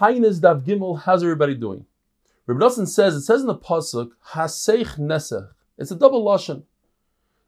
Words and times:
Taanis 0.00 0.40
Daf 0.40 0.64
Gimel, 0.64 1.02
how's 1.02 1.22
everybody 1.22 1.54
doing? 1.54 1.84
Rabbi 2.46 2.58
Nosson 2.58 2.88
says, 2.88 3.14
it 3.14 3.20
says 3.20 3.42
in 3.42 3.48
the 3.48 3.54
Pasuk, 3.54 4.12
Haseich 4.28 4.98
Nesech. 4.98 5.50
It's 5.76 5.90
a 5.90 5.94
double 5.94 6.24
Lashon. 6.24 6.62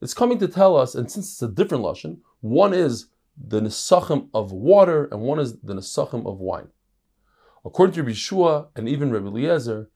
It's 0.00 0.14
coming 0.14 0.38
to 0.38 0.48
tell 0.48 0.74
us, 0.74 0.94
and 0.94 1.10
since 1.10 1.30
it's 1.30 1.42
a 1.42 1.48
different 1.48 1.84
Lashon, 1.84 2.20
one 2.40 2.72
is 2.72 3.08
the 3.36 3.60
Nesachim 3.60 4.30
of 4.32 4.50
water 4.50 5.10
and 5.12 5.20
one 5.20 5.38
is 5.38 5.58
the 5.58 5.74
Nesachim 5.74 6.26
of 6.26 6.38
wine. 6.40 6.68
According 7.66 7.92
to 7.96 8.02
Rabbi 8.02 8.14
Shua 8.14 8.68
and 8.74 8.88
even 8.88 9.10
Rabbi 9.10 9.26
Eliezer, 9.26 9.90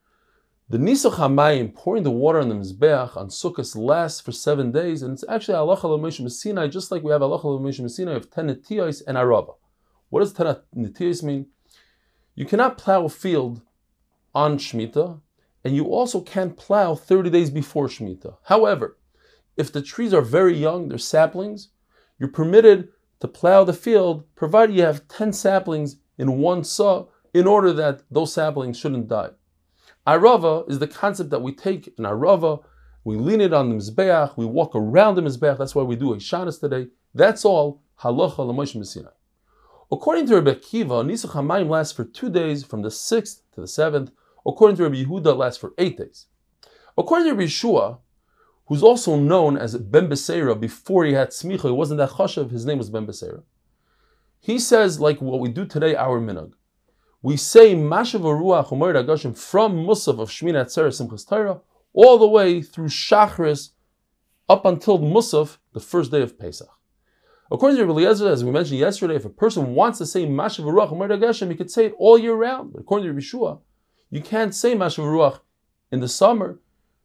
the 0.68 0.76
Nisach 0.76 1.14
HaMayim, 1.14 1.74
pouring 1.74 2.02
the 2.02 2.10
water 2.10 2.40
on 2.40 2.50
the 2.50 2.54
Mizbeach 2.54 3.16
on 3.16 3.28
Sukkot, 3.28 3.74
lasts 3.76 4.20
for 4.20 4.32
seven 4.32 4.70
days, 4.72 5.00
and 5.00 5.14
it's 5.14 5.24
actually 5.26 5.54
Halacha 5.54 5.84
L'Moshe 5.84 6.30
Sinai, 6.30 6.68
just 6.68 6.90
like 6.90 7.02
we 7.02 7.12
have 7.12 7.22
Halacha 7.22 7.44
L'Moshe 7.44 7.90
Sinai 7.90 8.12
of 8.12 8.30
ten 8.30 8.50
and 8.50 8.58
Arava. 8.60 9.54
What 10.10 10.20
does 10.20 10.34
ten 10.34 10.54
Netiyos 10.76 11.22
mean? 11.22 11.46
You 12.34 12.46
cannot 12.46 12.78
plow 12.78 13.04
a 13.04 13.08
field 13.08 13.62
on 14.34 14.58
Shemitah, 14.58 15.20
and 15.64 15.76
you 15.76 15.86
also 15.86 16.20
can't 16.20 16.56
plow 16.56 16.94
30 16.94 17.30
days 17.30 17.50
before 17.50 17.88
Shemitah. 17.88 18.36
However, 18.44 18.96
if 19.56 19.70
the 19.70 19.82
trees 19.82 20.14
are 20.14 20.22
very 20.22 20.56
young, 20.56 20.88
they're 20.88 20.98
saplings, 20.98 21.68
you're 22.18 22.28
permitted 22.28 22.88
to 23.20 23.28
plow 23.28 23.64
the 23.64 23.72
field 23.72 24.24
provided 24.34 24.74
you 24.74 24.82
have 24.82 25.06
10 25.08 25.32
saplings 25.32 25.96
in 26.18 26.38
one 26.38 26.64
saw 26.64 27.06
in 27.34 27.46
order 27.46 27.72
that 27.72 28.02
those 28.10 28.32
saplings 28.32 28.78
shouldn't 28.78 29.08
die. 29.08 29.30
Arava 30.06 30.68
is 30.70 30.78
the 30.78 30.88
concept 30.88 31.30
that 31.30 31.42
we 31.42 31.52
take 31.52 31.86
in 31.98 32.04
Arava, 32.04 32.62
we 33.04 33.16
lean 33.16 33.40
it 33.40 33.52
on 33.52 33.68
the 33.68 33.76
Mizbeach, 33.76 34.36
we 34.36 34.44
walk 34.44 34.74
around 34.74 35.14
the 35.14 35.22
Mizbeach, 35.22 35.58
that's 35.58 35.74
why 35.74 35.82
we 35.82 35.96
do 35.96 36.06
Hoshanas 36.06 36.60
today. 36.60 36.88
That's 37.14 37.44
all 37.44 37.82
halacha 38.00 38.76
Messina. 38.76 39.12
According 39.92 40.26
to 40.28 40.36
Rabbi 40.36 40.52
Akiva, 40.52 41.04
Nisach 41.04 41.32
HaMayim 41.32 41.68
lasts 41.68 41.92
for 41.92 42.04
two 42.04 42.30
days 42.30 42.64
from 42.64 42.80
the 42.80 42.88
6th 42.88 43.42
to 43.54 43.60
the 43.60 43.66
7th. 43.66 44.10
According 44.46 44.78
to 44.78 44.84
Rabbi 44.84 45.04
Yehuda, 45.04 45.36
lasts 45.36 45.60
for 45.60 45.74
eight 45.76 45.98
days. 45.98 46.28
According 46.96 47.26
to 47.28 47.34
Rabbi 47.34 47.46
Shua, 47.46 47.98
who's 48.68 48.82
also 48.82 49.16
known 49.16 49.58
as 49.58 49.76
Ben 49.76 50.08
Beseira, 50.08 50.58
before 50.58 51.04
he 51.04 51.12
had 51.12 51.28
Smicha, 51.28 51.64
he 51.64 51.72
wasn't 51.72 51.98
that 51.98 52.08
chashav, 52.08 52.50
his 52.50 52.64
name 52.64 52.78
was 52.78 52.88
Ben 52.88 53.06
Beseira. 53.06 53.42
He 54.40 54.58
says, 54.58 54.98
like 54.98 55.20
what 55.20 55.40
we 55.40 55.50
do 55.50 55.66
today, 55.66 55.94
our 55.94 56.18
minhag. 56.18 56.54
We 57.20 57.36
say 57.36 57.74
Mashav 57.74 58.22
Ruach 58.22 58.68
Umayr 58.68 59.04
Agashim 59.04 59.36
from 59.36 59.74
Musaf 59.74 60.18
of 60.18 60.30
Shmini 60.30 60.64
Atzeres 60.64 61.06
Simchas 61.06 61.28
Torah 61.28 61.60
all 61.92 62.16
the 62.16 62.26
way 62.26 62.62
through 62.62 62.88
Shachris 62.88 63.72
up 64.48 64.64
until 64.64 64.98
Musaf, 64.98 65.58
the 65.74 65.80
first 65.80 66.10
day 66.10 66.22
of 66.22 66.38
Pesach. 66.38 66.70
According 67.52 67.76
to 67.76 67.84
Rabbi 67.84 68.00
Eliezer, 68.00 68.30
as 68.30 68.42
we 68.42 68.50
mentioned 68.50 68.78
yesterday, 68.78 69.14
if 69.14 69.26
a 69.26 69.28
person 69.28 69.74
wants 69.74 69.98
to 69.98 70.06
say 70.06 70.24
Mashav 70.24 70.64
Ruach 70.64 70.90
Umayr 70.90 71.18
Agashim, 71.18 71.50
he 71.50 71.54
could 71.54 71.70
say 71.70 71.84
it 71.86 71.94
all 71.98 72.16
year 72.16 72.34
round. 72.34 72.72
But 72.72 72.80
according 72.80 73.04
to 73.04 73.12
Rabbi 73.12 73.20
Shua, 73.20 73.58
you 74.10 74.22
can't 74.22 74.54
say 74.54 74.74
Mashav 74.74 75.04
Ruach 75.04 75.40
in 75.90 76.00
the 76.00 76.08
summer 76.08 76.60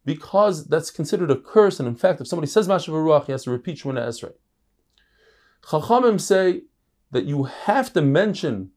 because 0.06 0.68
that's 0.68 0.90
considered 0.90 1.30
a 1.32 1.36
curse. 1.36 1.82
And 1.82 1.88
in 1.88 1.98
fact, 1.98 2.22
if 2.22 2.28
somebody 2.28 2.48
says 2.48 2.70
Mashav 2.70 2.94
Ruach, 2.94 3.26
he 3.26 3.34
has 3.34 3.44
to 3.44 3.52
repeat 3.52 3.80
Shemona 3.80 4.08
Esrei. 4.08 4.32
Chachamim 5.64 6.22
say 6.22 6.62
that 7.12 7.26
you 7.26 7.44
have 7.44 7.92
to 7.92 8.02
mention 8.02 8.72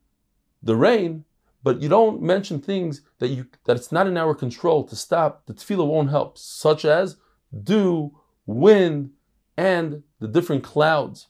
the 0.60 0.74
rain 0.74 1.24
but 1.62 1.82
you 1.82 1.88
don't 1.88 2.22
mention 2.22 2.60
things 2.60 3.02
that 3.18 3.28
you 3.28 3.46
that 3.64 3.76
it's 3.76 3.92
not 3.92 4.06
in 4.06 4.16
our 4.16 4.34
control 4.34 4.82
to 4.84 4.96
stop. 4.96 5.44
The 5.46 5.52
tefillah 5.52 5.86
won't 5.86 6.08
help, 6.08 6.38
such 6.38 6.84
as 6.86 7.16
dew, 7.64 8.18
wind, 8.46 9.10
and 9.56 10.02
the 10.20 10.28
different 10.28 10.64
clouds. 10.64 11.28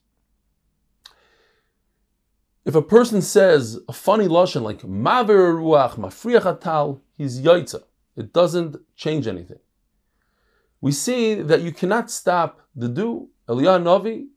If 2.70 2.76
a 2.76 2.82
person 2.82 3.20
says 3.20 3.80
a 3.88 3.92
funny 3.92 4.28
lashon 4.28 4.62
like 4.62 4.82
"maver 4.82 5.54
ruach 5.58 5.94
mafriach 5.96 6.46
atal," 6.60 7.00
he's 7.18 7.40
yaitza. 7.40 7.82
It 8.14 8.32
doesn't 8.32 8.76
change 8.94 9.26
anything. 9.26 9.58
We 10.80 10.92
see 10.92 11.42
that 11.42 11.62
you 11.62 11.72
cannot 11.72 12.12
stop 12.12 12.60
the 12.76 12.86
dew. 12.86 13.30
Eliyahu 13.48 13.82
Navi, 13.82 14.28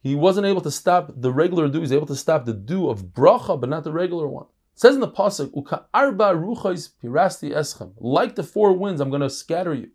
he 0.00 0.14
wasn't 0.14 0.46
able 0.46 0.62
to 0.62 0.70
stop 0.70 1.12
the 1.14 1.30
regular 1.30 1.68
dew. 1.68 1.80
He's 1.80 1.92
able 1.92 2.06
to 2.06 2.16
stop 2.16 2.46
the 2.46 2.54
dew 2.54 2.88
of 2.88 3.12
bracha, 3.12 3.60
but 3.60 3.68
not 3.68 3.84
the 3.84 3.92
regular 3.92 4.26
one. 4.26 4.46
It 4.72 4.80
says 4.80 4.94
in 4.94 5.02
the 5.02 5.08
pasuk, 5.08 5.54
"Uka 5.54 5.84
arba 5.92 6.32
ruchos 6.32 6.92
pirasti 7.04 7.50
eschem." 7.50 7.92
Like 7.98 8.36
the 8.36 8.42
four 8.42 8.72
winds, 8.72 9.02
I'm 9.02 9.10
going 9.10 9.20
to 9.20 9.28
scatter 9.28 9.74
you. 9.74 9.90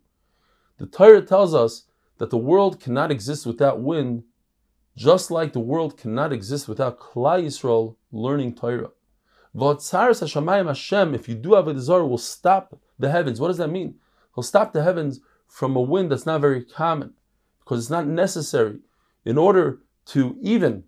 The 0.76 0.86
Torah 0.86 1.22
tells 1.22 1.52
us 1.52 1.86
that 2.18 2.30
the 2.30 2.38
world 2.38 2.78
cannot 2.78 3.10
exist 3.10 3.44
without 3.44 3.80
wind, 3.80 4.22
just 4.98 5.30
like 5.30 5.52
the 5.52 5.60
world 5.60 5.96
cannot 5.96 6.32
exist 6.32 6.66
without 6.66 6.98
Klal 6.98 7.44
Yisrael 7.44 7.94
learning 8.10 8.56
Torah. 8.56 8.90
V'atzaras 9.54 10.20
hashamayim 10.20 10.66
Hashem, 10.66 11.14
if 11.14 11.28
you 11.28 11.36
do 11.36 11.54
have 11.54 11.68
a 11.68 11.72
desire, 11.72 12.04
will 12.04 12.18
stop 12.18 12.76
the 12.98 13.08
heavens. 13.08 13.40
What 13.40 13.46
does 13.46 13.58
that 13.58 13.70
mean? 13.70 13.94
He'll 14.34 14.42
stop 14.42 14.72
the 14.72 14.82
heavens 14.82 15.20
from 15.46 15.76
a 15.76 15.80
wind 15.80 16.10
that's 16.10 16.26
not 16.26 16.40
very 16.40 16.64
common, 16.64 17.14
because 17.60 17.78
it's 17.78 17.90
not 17.90 18.08
necessary 18.08 18.80
in 19.24 19.38
order 19.38 19.78
to 20.06 20.36
even 20.40 20.82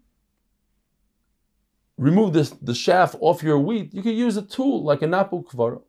remove 1.97 2.33
this, 2.33 2.51
the 2.51 2.75
chaff 2.75 3.15
off 3.21 3.45
your 3.45 3.61
wheat, 3.61 3.95
you 3.95 4.03
could 4.03 4.17
use 4.17 4.37
a 4.37 4.43
tool 4.43 4.83
like 4.83 5.03
a 5.03 5.07
napu 5.07 5.45
kvara. 5.45 5.83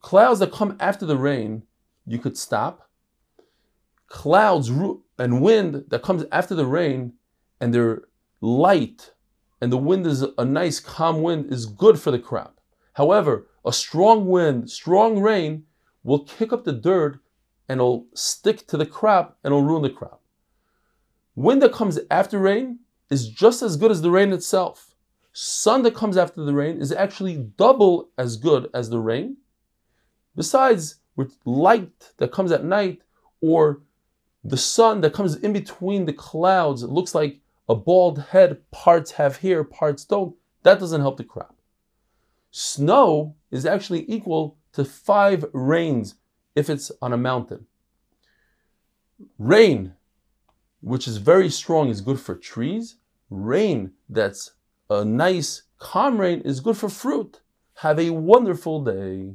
Clouds 0.00 0.40
that 0.40 0.50
come 0.50 0.76
after 0.80 1.06
the 1.06 1.16
rain, 1.16 1.62
you 2.04 2.18
could 2.18 2.36
stop. 2.36 2.90
Clouds 4.08 4.70
and 5.18 5.40
wind 5.40 5.84
that 5.88 6.02
comes 6.02 6.24
after 6.30 6.54
the 6.54 6.66
rain, 6.66 7.14
and 7.60 7.72
they're 7.72 8.02
light, 8.40 9.12
and 9.60 9.72
the 9.72 9.78
wind 9.78 10.06
is 10.06 10.22
a 10.36 10.44
nice 10.44 10.80
calm 10.80 11.22
wind, 11.22 11.52
is 11.52 11.66
good 11.66 11.98
for 11.98 12.10
the 12.10 12.18
crop. 12.18 12.60
However, 12.94 13.48
a 13.64 13.72
strong 13.72 14.26
wind, 14.26 14.70
strong 14.70 15.20
rain 15.20 15.64
will 16.02 16.24
kick 16.24 16.52
up 16.52 16.64
the 16.64 16.72
dirt 16.72 17.18
and 17.68 17.78
it'll 17.78 18.06
stick 18.14 18.66
to 18.68 18.76
the 18.76 18.86
crop 18.86 19.38
and 19.42 19.52
it'll 19.52 19.64
ruin 19.64 19.82
the 19.82 19.90
crop. 19.90 20.22
Wind 21.34 21.60
that 21.62 21.72
comes 21.72 21.98
after 22.10 22.38
rain 22.38 22.78
is 23.10 23.28
just 23.28 23.62
as 23.62 23.76
good 23.76 23.90
as 23.90 24.02
the 24.02 24.10
rain 24.10 24.32
itself. 24.32 24.94
Sun 25.32 25.82
that 25.82 25.94
comes 25.94 26.16
after 26.16 26.42
the 26.42 26.54
rain 26.54 26.80
is 26.80 26.92
actually 26.92 27.36
double 27.56 28.10
as 28.16 28.36
good 28.36 28.70
as 28.72 28.88
the 28.88 29.00
rain. 29.00 29.36
Besides, 30.34 30.96
with 31.16 31.36
light 31.44 32.12
that 32.18 32.32
comes 32.32 32.52
at 32.52 32.64
night, 32.64 33.02
or 33.40 33.82
the 34.48 34.56
sun 34.56 35.00
that 35.00 35.12
comes 35.12 35.36
in 35.36 35.52
between 35.52 36.04
the 36.04 36.12
clouds, 36.12 36.82
looks 36.82 37.14
like 37.14 37.40
a 37.68 37.74
bald 37.74 38.18
head, 38.30 38.70
parts 38.70 39.12
have 39.12 39.38
hair, 39.38 39.64
parts 39.64 40.04
don't. 40.04 40.36
That 40.62 40.80
doesn't 40.80 41.00
help 41.00 41.16
the 41.16 41.24
crop. 41.24 41.56
Snow 42.50 43.34
is 43.50 43.66
actually 43.66 44.10
equal 44.10 44.56
to 44.72 44.84
five 44.84 45.44
rains 45.52 46.14
if 46.54 46.70
it's 46.70 46.90
on 47.02 47.12
a 47.12 47.16
mountain. 47.16 47.66
Rain 49.38 49.94
which 50.86 51.08
is 51.08 51.16
very 51.16 51.50
strong, 51.50 51.88
is 51.88 52.00
good 52.00 52.20
for 52.20 52.36
trees. 52.36 52.96
Rain 53.28 53.90
that's 54.08 54.52
a 54.88 55.04
nice, 55.04 55.62
calm 55.78 56.20
rain 56.20 56.40
is 56.42 56.60
good 56.60 56.76
for 56.76 56.88
fruit. 56.88 57.40
Have 57.78 57.98
a 57.98 58.10
wonderful 58.10 58.84
day. 58.84 59.34